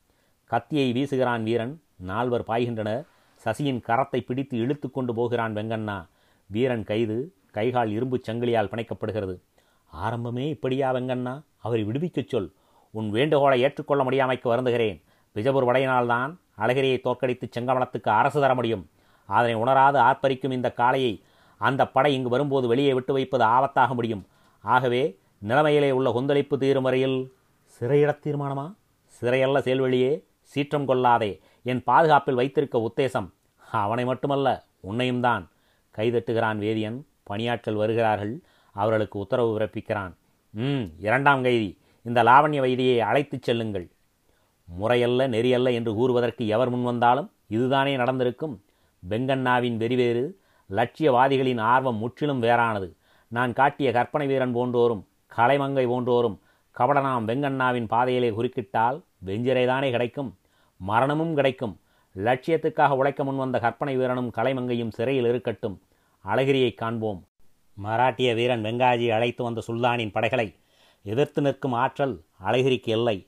கத்தியை 0.45 0.93
வீசுகிறான் 0.93 1.43
வீரன். 1.43 1.83
நால்வர் 1.97 2.45
பாய்கின்றனர். 2.47 3.07
சசியின் 3.45 3.81
கரத்தை 3.89 4.21
பிடித்து 4.21 4.59
இழுத்து 4.59 4.91
கொண்டு 4.91 5.15
போகிறான் 5.15 5.55
வெங்கண்ணா. 5.55 6.07
வீரன் 6.47 6.85
கைது. 6.85 7.36
கைகால் 7.57 7.91
இரும்புச் 7.91 8.31
சங்கிலியால் 8.31 8.69
பிணைக்கப்படுகிறது. 8.69 9.41
ஆரம்பமே 10.03 10.49
இப்படியா 10.49 10.93
வெங்கண்ணா? 10.93 11.43
அவரை 11.57 11.85
விடுவிக்கச் 11.85 12.29
சொல். 12.29 12.53
உன் 12.91 13.11
வேண்டுகோளை 13.11 13.61
ஏற்றுக்கொள்ள 13.61 14.05
முடியாமைக்கு 14.05 14.49
வருந்துகிறேன். 14.49 15.03
பிஜபூர் 15.35 15.65
படையினால்தான் 15.65 16.37
அழகிரியை 16.59 17.01
தோற்கடித்து 17.01 17.49
செங்கமலத்துக்கு 17.57 18.09
அரசு 18.09 18.41
தர 18.41 18.55
முடியும். 18.55 18.91
அதனை 19.27 19.55
உணராது 19.55 19.99
ஆர்ப்பரிக்கும் 19.99 20.51
இந்த 20.51 20.75
காளையை 20.77 21.21
அந்த 21.59 21.87
படை 21.87 22.15
இங்கு 22.15 22.29
வரும்போது 22.29 22.69
வெளியே 22.69 22.93
விட்டு 22.93 23.13
வைப்பது 23.13 23.45
ஆபத்தாக 23.45 23.95
முடியும். 23.95 24.27
ஆகவே 24.61 25.19
நிலைமையிலே 25.39 25.91
உள்ள 25.91 26.13
கொந்தளிப்பு 26.13 26.59
தீரும் 26.59 26.83
வரையில் 26.83 27.33
சிறையிடத் 27.79 28.27
தீர்மானமா? 28.27 28.75
சிறையல்ல 29.21 29.59
செயல்வெளியே 29.59 30.23
சீற்றம் 30.43 30.87
கொள்ளாதே. 30.87 31.41
என் 31.63 31.83
பாதுகாப்பில் 31.83 32.35
வைத்திருக்க 32.35 32.79
உத்தேசம். 32.79 33.31
அவனை 33.73 34.05
மட்டுமல்ல 34.05 34.65
உன்னையும் 34.81 35.21
தான் 35.21 35.51
கைதட்டுகிறான் 35.97 36.59
வேதியன். 36.59 37.03
பணியாட்கள் 37.31 37.75
வருகிறார்கள் 37.75 38.41
அவர்களுக்கு 38.73 39.19
உத்தரவு 39.19 39.59
பிறப்பிக்கிறான். 39.59 40.15
ம் 40.51 40.83
இரண்டாம் 40.99 41.43
கைதி 41.43 41.79
இந்த 42.03 42.23
லாவண்ய 42.23 42.61
வைதியை 42.61 43.01
அழைத்துச் 43.01 43.43
செல்லுங்கள். 43.43 43.91
முறையல்ல 44.65 45.29
நெறியல்ல 45.29 45.73
என்று 45.73 45.95
கூறுவதற்கு 45.95 46.47
எவர் 46.47 46.75
முன்வந்தாலும் 46.75 47.31
இதுதானே 47.47 47.97
நடந்திருக்கும். 47.97 48.63
பெங்கண்ணாவின் 49.09 49.77
வெறிவேறு 49.77 50.33
லட்சியவாதிகளின் 50.71 51.61
ஆர்வம் 51.61 51.97
முற்றிலும் 51.97 52.43
வேறானது. 52.43 52.93
நான் 53.29 53.53
காட்டிய 53.53 53.93
கற்பனை 53.93 54.27
வீரன் 54.27 54.55
போன்றோரும் 54.55 55.05
கலைமங்கை 55.37 55.85
போன்றோரும் 55.87 56.39
கபடனாம் 56.79 57.25
வெங்கண்ணாவின் 57.29 57.87
பாதையிலே 57.87 58.31
குறுக்கிட்டால் 58.31 59.03
வெஞ்சிரைதானே 59.27 59.91
கிடைக்கும். 59.91 60.37
மரணமும் 60.77 61.35
கிடைக்கும். 61.35 61.81
லட்சியத்துக்காக 62.17 62.91
உழைக்க 62.91 63.25
முன்வந்த 63.25 63.61
கற்பனை 63.61 63.97
வீரனும் 63.97 64.33
கலைமங்கையும் 64.37 64.89
சிறையில் 64.89 65.25
இருக்கட்டும். 65.25 65.81
அழகிரியை 66.27 66.75
காண்போம். 66.75 67.27
மராட்டிய 67.85 68.35
வீரன் 68.35 68.65
வெங்காஜி 68.65 69.09
அழைத்து 69.09 69.45
வந்த 69.45 69.63
சுல்தானின் 69.67 70.11
படைகளை 70.11 70.57
எதிர்த்து 71.03 71.43
நிற்கும் 71.43 71.73
ஆற்றல் 71.73 72.25
அழகிரிக்கு 72.45 72.89
இல்லை. 72.89 73.27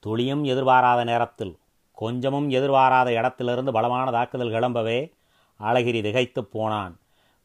துளியும் 0.00 0.44
எதிர்பாராத 0.44 1.04
நேரத்தில் 1.04 1.58
கொஞ்சமும் 1.92 2.50
எதிர்பாராத 2.50 3.12
இடத்திலிருந்து 3.12 3.72
பலமான 3.72 4.10
தாக்குதல் 4.10 4.50
கிளம்பவே 4.50 5.12
அழகிரி 5.60 6.02
திகைத்துப் 6.02 6.50
போனான். 6.52 6.98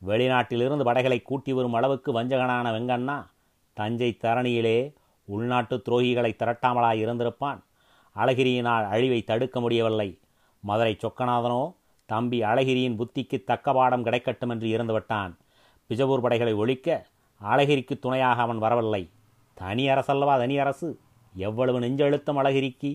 வெளிநாட்டிலிருந்து 0.07 0.83
படைகளை 0.83 1.21
கூட்டி 1.21 1.53
வரும் 1.53 1.73
அளவுக்கு 1.73 2.21
வஞ்சகனான 2.21 2.71
வெங்கண்ணா 2.71 3.25
தஞ்சை 3.73 4.17
தரணியிலே 4.21 4.93
உள்நாட்டு 5.25 5.81
துரோகிகளை 5.89 6.31
திரட்டாமலாய் 6.43 6.99
இருந்திருப்பான். 6.99 7.63
அழகிரியினால் 8.15 8.87
அழிவை 8.87 9.23
தடுக்க 9.23 9.59
முடியவில்லை. 9.59 10.19
மதுரை 10.59 10.97
சொக்கநாதனோ 11.01 11.73
தம்பி 12.05 12.43
அழகிரியின் 12.43 12.97
புத்திக்கு 12.99 13.43
தக்க 13.43 13.73
பாடம் 13.73 14.05
கிடைக்கட்டும் 14.05 14.49
என்று 14.49 14.67
இருந்துவிட்டான் 14.67 15.31
பிஜப்பூர் 15.89 16.21
படைகளை 16.21 16.53
ஒழிக்க 16.53 17.05
அழகிரிக்கு 17.41 17.99
துணையாக 17.99 18.41
அவன் 18.41 18.57
வரவில்லை. 18.57 19.09
தனி 19.53 19.87
அரசல்லவா 19.87 20.37
தனி 20.37 20.57
அரசு? 20.57 20.99
எவ்வளவு 21.35 21.79
நெஞ்செழுத்தம் 21.79 22.39
அழகிரிக்கு? 22.41 22.91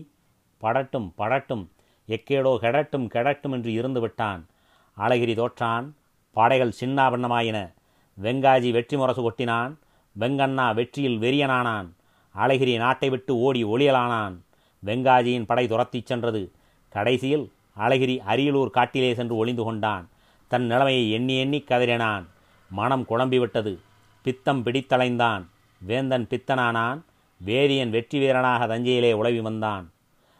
படட்டும் 0.61 1.07
படட்டும் 1.17 1.63
எக்கேடோ 2.07 2.51
கெடட்டும் 2.61 3.05
கெடட்டும் 3.13 3.51
என்று 3.51 3.71
இருந்து 3.73 3.99
விட்டான் 3.99 4.41
அழகிரி 4.97 5.33
தோற்றான். 5.35 5.85
படைகள் 6.31 6.77
சின்னாபின்னமாயின 6.79 7.57
வெங்காஜி 8.17 8.69
வெற்றி 8.71 8.97
முரசு 8.97 9.21
கொட்டினான். 9.21 9.73
வெங்கண்ணா 10.19 10.73
வெற்றியில் 10.73 11.19
வெறியனானான். 11.19 11.87
அழகிரி 12.35 12.77
நாட்டை 12.77 13.09
விட்டு 13.09 13.33
ஓடி 13.37 13.61
ஒளியலானான். 13.63 14.35
வெங்காஜியின் 14.85 15.45
படை 15.45 15.65
துரத்திச் 15.67 16.09
சென்றது. 16.09 16.41
கடைசியில் 16.89 17.45
அழகிரி 17.77 18.19
அரியலூர் 18.27 18.69
காட்டிலே 18.69 19.13
சென்று 19.13 19.35
ஒளிந்து 19.35 19.63
கொண்டான். 19.63 20.09
தன் 20.47 20.65
நிலைமையை 20.65 21.11
எண்ணி 21.11 21.39
எண்ணி 21.39 21.63
கதறினான். 21.67 22.25
மனம் 22.69 23.05
குழம்பிவிட்டது 23.09 23.77
பித்தம் 24.23 24.63
பிடித்தலைந்தான். 24.63 25.45
வேந்தன் 25.79 26.27
பித்தனானான். 26.29 27.01
வேதியன் 27.45 27.89
வெற்றி 27.89 28.19
வீரனாக 28.19 28.67
தஞ்சையிலே 28.67 29.13
உழவி 29.13 29.41
வந்தான். 29.41 29.91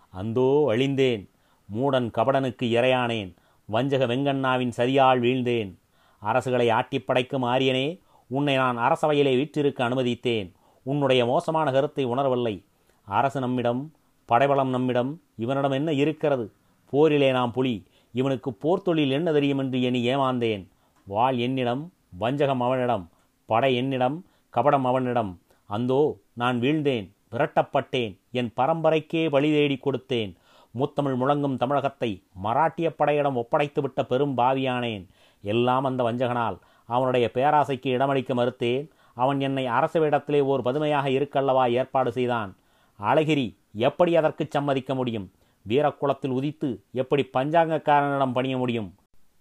அந்தோ 0.09 0.65
அழிந்தேன். 0.67 1.29
மூடன் 1.75 2.11
கபடனுக்கு 2.11 2.63
இரையானேன். 2.63 3.35
வஞ்சக 3.65 4.07
வெங்கண்ணாவின் 4.07 4.69
சரியால் 4.69 5.21
வீழ்ந்தேன். 5.21 5.75
அரசுகளை 6.23 6.71
ஆட்டிப் 6.71 7.05
படைக்கும் 7.05 7.43
ஆரியனே 7.43 7.99
உன்னை 8.27 8.55
நான் 8.55 8.77
அரசவையிலே 8.77 9.35
வீற்றிருக்க 9.35 9.89
அனுமதித்தேன். 9.89 10.51
உன்னுடைய 10.83 11.25
மோசமான 11.25 11.71
கருத்தை 11.71 12.05
உணரவில்லை. 12.05 12.65
அரசு 13.05 13.39
நம்மிடம் 13.39 13.91
படைபலம் 14.25 14.69
நம்மிடம் 14.69 15.21
இவனிடம் 15.37 15.71
என்ன 15.71 15.91
இருக்கிறது? 15.91 16.51
போரிலே 16.91 17.31
நாம் 17.31 17.51
புலி. 17.51 17.75
இவனுக்கு 18.13 18.49
போர்த்தொழில் 18.63 19.11
என்ன 19.11 19.31
தெரியும் 19.31 19.57
என்று 19.57 19.81
எண்ணி 19.81 20.01
ஏமாந்தேன். 20.13 20.63
வாள் 21.07 21.37
என்னிடம் 21.37 21.83
வஞ்சகம் 22.17 22.61
அவனிடம் 22.61 23.09
படை 23.45 23.75
என்னிடம் 23.75 24.25
கபடம் 24.53 24.87
அவனிடம். 24.89 25.31
அந்தோ 25.69 26.01
நான் 26.33 26.59
வீழ்ந்தேன் 26.59 27.07
விரட்டப்பட்டேன் 27.31 28.13
என் 28.31 28.51
பரம்பரைக்கே 28.55 29.29
வழி 29.29 29.49
தேடி 29.51 29.79
கொடுத்தேன். 29.85 30.31
முத்தமிழ் 30.71 31.17
முழங்கும் 31.21 31.57
தமிழகத்தை 31.57 32.23
மராட்டிய 32.43 32.89
படையிடம் 32.89 33.35
ஒப்படைத்துவிட்ட 33.35 34.01
பெரும் 34.03 34.37
பாவியானேன். 34.37 35.03
எல்லாம் 35.43 35.83
அந்த 35.83 36.01
வஞ்சகனால். 36.03 36.57
அவனுடைய 36.85 37.31
பேராசைக்கு 37.33 37.89
இடமளிக்க 37.95 38.33
மறுத்தேன். 38.33 38.89
அவன் 39.13 39.39
என்னை 39.39 39.65
அரச 39.77 39.99
வேடத்திலே 39.99 40.41
ஓர் 40.41 40.61
பதுமையாக 40.61 41.09
இருக்கல்லவா 41.09 41.65
ஏற்பாடு 41.71 42.11
செய்தான். 42.11 42.51
அழகிரி 42.99 43.47
எப்படி 43.73 44.11
அதற்கு 44.15 44.45
சம்மதிக்க 44.49 44.95
முடியும்? 44.95 45.27
வீரக்குளத்தில் 45.67 46.31
உதித்து 46.31 46.83
எப்படி 46.91 47.29
பஞ்சாங்கக்காரனிடம் 47.33 48.33
பணிய 48.33 48.57
முடியும்? 48.57 48.95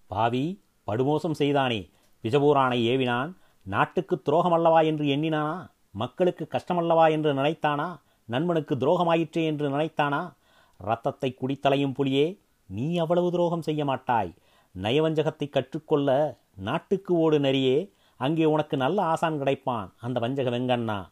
பாவி 0.07 0.63
படுமோசம் 0.87 1.39
செய்தானே. 1.41 1.91
விஜபூரானை 2.23 2.79
ஏவினான். 2.93 3.33
நாட்டுக்கு 3.63 4.23
துரோகமல்லவா 4.25 4.85
என்று 4.85 5.05
எண்ணினானா? 5.05 5.71
மக்களுக்கு 5.91 6.49
கஷ்டமல்லவா 6.51 7.11
என்று 7.11 7.35
நினைத்தானா? 7.35 8.01
நண்பனுக்கு 8.25 8.77
துரோகமாயிற்றே 8.77 9.45
என்று 9.45 9.69
நினைத்தானா? 9.71 10.33
ரத்தத்தை 10.79 11.37
குடித்தலையும் 11.41 11.95
புலியே 11.99 12.39
நீ 12.67 12.97
அவ்வளவு 12.97 13.31
துரோகம் 13.31 13.63
செய்ய 13.63 13.85
மாட்டாய். 13.85 14.35
நயவஞ்சகத்தை 14.83 15.49
கற்றுக்கொள்ள 15.51 16.39
நாட்டுக்கு 16.57 17.15
ஓடு 17.15 17.39
நரியே 17.39 17.91
அங்கே 18.17 18.45
உனக்கு 18.45 18.77
நல்ல 18.77 19.03
ஆசான் 19.03 19.43
கிடைப்பான். 19.43 19.91
அந்த 20.01 20.21
வஞ்சக 20.21 20.51
வெங்கண்ணா. 20.51 21.09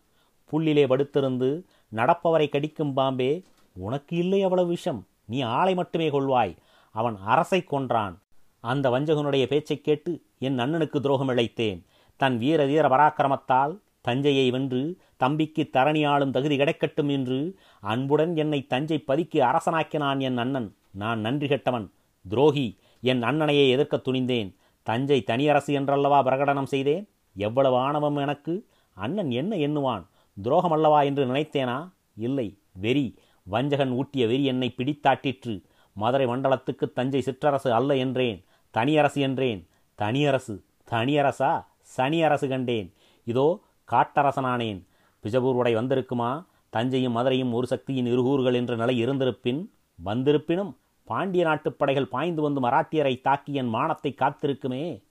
புல்லிலே 0.53 0.85
படுத்திருந்து 0.87 1.65
நடப்பவரை 1.95 2.49
கடிக்கும் 2.49 2.93
பாம்பே. 2.93 3.45
உனக்கு 3.79 4.17
இல்லை 4.17 4.43
அவ்வளவு 4.43 4.69
விஷம். 4.69 5.07
நீ 5.27 5.41
ஆளை 5.41 5.75
மட்டுமே 5.75 6.11
கொள்வாய். 6.11 6.57
அவன் 6.93 7.17
அரசை 7.25 7.65
கொன்றான். 7.65 8.19
அந்த 8.61 8.91
வஞ்சகனுடைய 8.91 9.47
பேச்சைக் 9.47 9.85
கேட்டு 9.85 10.23
என் 10.39 10.59
அண்ணனுக்கு 10.59 11.01
துரோகம் 11.01 11.29
இழைத்தேன். 11.29 11.85
தன் 12.17 12.39
வீர 12.39 12.67
வீர 12.67 12.89
பராக்கிரமத்தால் 12.89 13.79
தஞ்சையை 14.01 14.51
வென்று 14.51 14.97
தம்பிக்கு 15.17 15.71
தரணி 15.73 16.09
ஆளும் 16.09 16.31
தகுதி 16.31 16.57
கிடைக்கட்டும் 16.57 17.11
என்று 17.11 17.59
அன்புடன் 17.81 18.37
என்னை 18.37 18.67
தஞ்சை 18.67 18.99
பதிக்கு 18.99 19.43
அரசனாக்கினான் 19.43 20.19
என் 20.19 20.39
அண்ணன் 20.39 20.75
நான் 20.91 21.21
நன்றி 21.21 21.49
கெட்டவன். 21.49 21.91
துரோகி. 22.29 22.79
என் 23.01 23.23
அண்ணனையே 23.23 23.77
எதிர்க்கத் 23.77 24.09
துணிந்தேன். 24.09 24.55
தஞ்சை 24.83 25.23
தனியரசு 25.23 25.73
என்றல்லவா 25.73 26.25
பிரகடனம் 26.25 26.65
செய்தேன்? 26.65 27.09
எவ்வளவு 27.37 27.77
ஆணவம் 27.77 28.17
எனக்கு. 28.17 28.67
அண்ணன் 28.95 29.31
என்ன 29.31 29.57
எண்ணுவான்? 29.57 30.07
துரோகம் 30.43 30.71
அல்லவா 30.71 31.03
என்று 31.03 31.27
நினைத்தேனா? 31.27 31.89
இல்லை. 32.17 32.59
வெறி. 32.73 33.19
வஞ்சகன் 33.51 33.91
ஊட்டிய 33.91 34.27
வெறி 34.27 34.45
என்னை 34.45 34.75
பிடித்தாட்டிற்று. 34.77 35.65
மதுரை 35.93 36.27
மண்டலத்துக்கு 36.27 36.93
தஞ்சை 36.93 37.23
சிற்றரசு 37.27 37.71
அல்ல 37.71 37.97
என்றேன். 37.97 38.45
தனியரசு 38.71 39.21
என்றேன். 39.21 39.69
தனியரசு. 39.95 40.63
தனியரசா? 40.91 41.65
சனி 41.81 42.23
அரசு 42.23 42.49
கண்டேன். 42.49 42.93
இதோ 43.25 43.61
காட்டரசனானேன். 43.93 44.87
பிஜபூர் 45.23 45.55
உடை 45.55 45.75
வந்திருக்குமா? 45.75 46.45
தஞ்சையும் 46.73 47.11
மதுரையும் 47.11 47.53
ஒரு 47.53 47.67
சக்தியின் 47.67 48.07
இருகூறுகள் 48.07 48.55
என்ற 48.55 48.77
நிலை 48.77 49.07
இருந்திருப்பின் 49.07 49.71
வந்திருப்பினும் 50.03 50.77
பாண்டிய 51.05 51.45
நாட்டுப் 51.45 51.79
படைகள் 51.79 52.07
பாய்ந்து 52.07 52.43
வந்து 52.43 52.61
மராட்டியரை 52.61 53.21
தாக்கி 53.21 53.55
என் 53.55 53.75
மானத்தை 53.75 54.15
காத்திருக்குமே? 54.15 55.03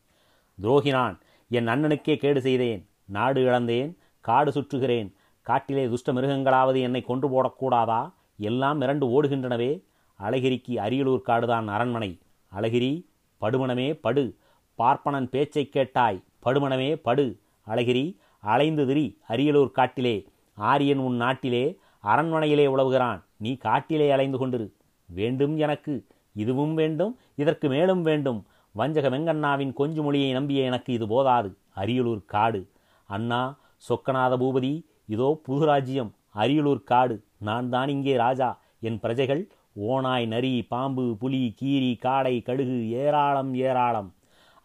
துரோகினான் 0.61 1.19
என் 1.49 1.67
அண்ணனுக்கே 1.67 2.15
கேடு 2.15 2.41
செய்தேன். 2.41 2.89
நாடு 3.05 3.41
இழந்தேன். 3.41 3.97
காடு 4.21 4.51
சுற்றுகிறேன். 4.51 5.13
காட்டிலே 5.41 5.87
துஷ்ட 5.87 6.13
மிருகங்களாவது 6.13 6.81
என்னை 6.81 7.01
கொன்று 7.01 7.27
போடக்கூடாதா 7.29 8.11
எல்லாம் 8.37 8.81
மிரண்டு 8.81 9.05
ஓடுகின்றனவே. 9.05 9.83
அழகிரிக்கு 10.19 10.79
அரியலூர் 10.79 11.21
காடுதான் 11.27 11.65
அரண்மனை. 11.65 12.19
அழகிரி 12.55 13.05
படுமணமே 13.41 13.99
படு. 14.01 14.35
பார்ப்பனன் 14.77 15.25
பேச்சைக் 15.25 15.71
கேட்டாய் 15.71 16.23
படுமணமே 16.45 16.95
படு. 16.95 17.39
அழகிரி 17.67 18.17
அலைந்து 18.39 18.87
திரி 18.87 19.19
அரியலூர் 19.29 19.71
காட்டிலே. 19.71 20.27
ஆரியன் 20.53 20.97
உன் 20.97 21.15
நாட்டிலே 21.15 21.79
அரண்மனையிலே 22.03 22.65
உழவுகிறான். 22.65 23.23
நீ 23.37 23.55
காட்டிலே 23.55 24.11
அலைந்து 24.11 24.47
கொண்டிரு. 24.47 24.71
வேண்டும் 25.05 25.57
எனக்கு 25.57 26.05
இதுவும் 26.33 26.73
வேண்டும் 26.73 27.17
இதற்கு 27.35 27.69
மேலும் 27.69 28.01
வேண்டும். 28.01 28.45
வஞ்சக 28.71 29.09
வெங்கண்ணாவின் 29.09 29.73
கொஞ்சு 29.73 30.03
மொழியை 30.03 30.31
நம்பிய 30.31 30.63
எனக்கு 30.63 30.93
இது 30.93 31.07
போதாது. 31.07 31.57
அரியலூர் 31.75 32.25
காடு. 32.25 32.69
அண்ணா 33.05 33.59
சொக்கநாத 33.89 34.37
பூபதி 34.37 34.85
இதோ 35.05 35.39
புது 35.43 35.65
ராஜ்யம் 35.65 36.13
அரியலூர் 36.35 36.83
காடு. 36.83 37.23
நான் 37.37 37.69
தான் 37.69 37.87
இங்கே 37.87 38.15
ராஜா. 38.15 38.59
என் 38.79 38.99
பிரஜைகள் 38.99 39.47
ஓனாய் 39.81 40.27
நரி 40.27 40.65
பாம்பு 40.69 41.15
புலி 41.19 41.53
கீரி 41.55 41.99
காடை 42.01 42.43
கடுகு 42.43 42.89
ஏராளம் 42.89 43.55
ஏராளம். 43.55 44.13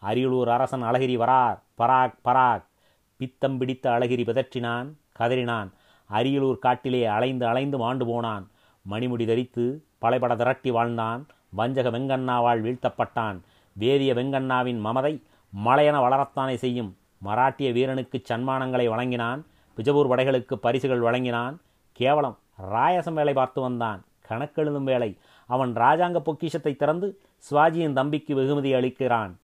அரியலூர் 0.01 0.49
அரசன் 0.49 0.83
அழகிரி 0.83 1.17
வரார். 1.17 1.59
பராக் 1.77 2.13
பராக். 2.25 2.65
பித்தம் 3.17 3.57
பிடித்த 3.57 3.89
அழகிரி 3.89 4.23
பிதற்றினான் 4.23 4.93
கதறினான். 5.19 5.69
அரியலூர் 6.11 6.59
காட்டிலே 6.59 7.05
அலைந்து 7.05 7.45
அலைந்து 7.45 7.77
மாண்டு 7.77 8.05
போனான். 8.05 8.49
மணிமுடி 8.89 9.25
தரித்து 9.25 9.83
பலைபட 9.97 10.35
திரட்டி 10.35 10.71
வாழ்ந்தான். 10.71 11.27
வஞ்சக 11.57 11.91
வெங்கண்ணாவால் 11.91 12.61
வீழ்த்தப்பட்டான். 12.61 13.39
வேதிய 13.73 14.13
வெங்கண்ணாவின் 14.13 14.79
மமதை 14.79 15.21
மலையென 15.65 15.99
வளரத்தானே 15.99 16.55
செய்யும். 16.55 16.97
மராட்டிய 17.25 17.71
வீரனுக்கு 17.71 18.21
சன்மானங்களை 18.29 18.87
வழங்கினான். 18.89 19.45
பிஜபூர் 19.77 20.07
படைகளுக்கு 20.07 20.53
பரிசுகள் 20.55 20.99
வழங்கினான். 20.99 21.61
கேவலம். 21.91 22.37
ராயசம் 22.61 23.13
வேலை 23.13 23.33
பார்த்து 23.33 23.61
வந்தான். 23.61 24.05
கணக்கெழுதும் 24.29 24.83
வேலை 24.83 25.17
அவன் 25.47 25.73
ராஜாங்க 25.73 26.19
பொக்கிஷத்தை 26.19 26.75
திறந்து 26.75 27.19
சிவாஜியின் 27.51 27.93
தம்பிக்கு 27.93 28.35
வெகுமதி 28.35 28.73
அளிக்கிறான். 28.73 29.35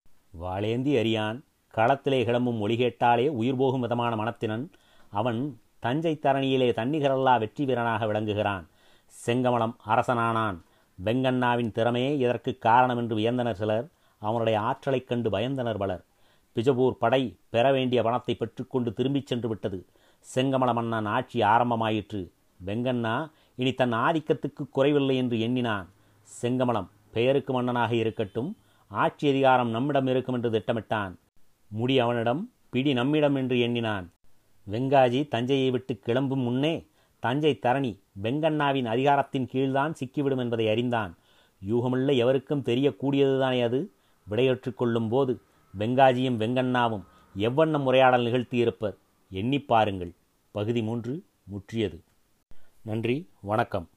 வாளேந்தி 0.41 0.99
அறியான். 0.99 1.43
களத்திலே 1.75 2.23
கிளம்பும் 2.23 2.61
ஒளி 2.61 2.77
கேட்டாலே 2.77 3.27
உயிர் 3.27 3.55
போகும் 3.55 3.81
விதமான 3.81 4.15
மனத்தினன். 4.15 4.69
அவன் 5.09 5.59
தஞ்சை 5.79 6.19
தரணியிலே 6.21 6.73
தன்னிகரல்லா 6.73 7.39
வெற்றி 7.39 7.65
வீரனாக 7.65 8.05
விளங்குகிறான். 8.05 8.67
செங்கமலம் 9.25 9.75
அரசனானான். 9.87 10.61
வெங்கண்ணாவின் 11.05 11.71
திறமையே 11.71 12.17
இதற்கு 12.17 12.57
காரணம் 12.57 12.97
என்று 12.97 13.17
வியந்தனர் 13.17 13.51
சிலர். 13.51 13.87
அவனுடைய 14.19 14.59
ஆற்றலைக் 14.59 15.07
கண்டு 15.07 15.29
பயந்தனர் 15.29 15.77
பலர். 15.77 16.03
பிஜபூர் 16.55 16.91
படை 16.91 17.37
பெற 17.49 17.71
வேண்டிய 17.71 18.03
பணத்தை 18.03 18.35
பெற்றுக்கொண்டு 18.35 18.93
திரும்பிச் 18.93 19.27
சென்று 19.27 19.47
விட்டது. 19.47 19.85
செங்கமல 20.35 20.73
மன்னன் 20.73 21.05
ஆட்சி 21.05 21.41
ஆரம்பமாயிற்று. 21.41 22.31
வெங்கண்ணா 22.65 23.31
இனி 23.55 23.73
தன் 23.73 23.93
ஆதிக்கத்துக்கு 23.93 24.69
குறைவில்லை 24.69 25.17
என்று 25.17 25.39
எண்ணினான். 25.39 25.89
செங்கமலம் 26.41 26.87
பெயருக்கு 27.11 27.53
மன்னனாக 27.53 27.95
இருக்கட்டும் 27.95 28.57
ஆட்சி 28.87 29.29
அதிகாரம் 29.29 29.69
நம்மிடம் 29.69 30.07
இருக்கும் 30.07 30.35
என்று 30.35 30.49
திட்டமிட்டான். 30.49 31.15
முடி 31.67 31.99
அவனிடம் 31.99 32.51
பிடி 32.69 32.93
நம்மிடம் 32.93 33.35
என்று 33.35 33.59
எண்ணினான். 33.59 34.11
வெங்காஜி 34.71 35.27
தஞ்சையை 35.27 35.71
விட்டு 35.71 35.99
கிளம்பும் 35.99 36.39
முன்னே 36.39 36.87
தஞ்சை 37.19 37.59
தரணி 37.61 37.99
வெங்கண்ணாவின் 38.23 38.85
அதிகாரத்தின் 38.85 39.47
கீழ்தான் 39.53 39.93
சிக்கிவிடும் 39.93 40.37
என்பதை 40.37 40.67
அறிந்தான். 40.67 41.17
யூகமுள்ள 41.69 42.15
எவருக்கும் 42.15 42.63
தெரியக்கூடியதுதானே 42.63 43.63
அது? 43.63 43.91
விடையற்று 44.29 44.73
கொள்ளும் 44.73 45.09
போது 45.09 45.41
வெங்காஜியும் 45.79 46.37
வெங்கண்ணாவும் 46.37 47.03
எவ்வண்ணம் 47.37 47.83
உரையாடல் 47.83 48.25
நிகழ்த்தியிருப்பர்? 48.25 48.95
எண்ணிப் 49.29 49.67
பாருங்கள். 49.67 50.11
பகுதி 50.51 50.81
மூன்று 50.81 51.23
முற்றியது. 51.43 51.99
நன்றி 52.89 53.15
வணக்கம். 53.41 53.87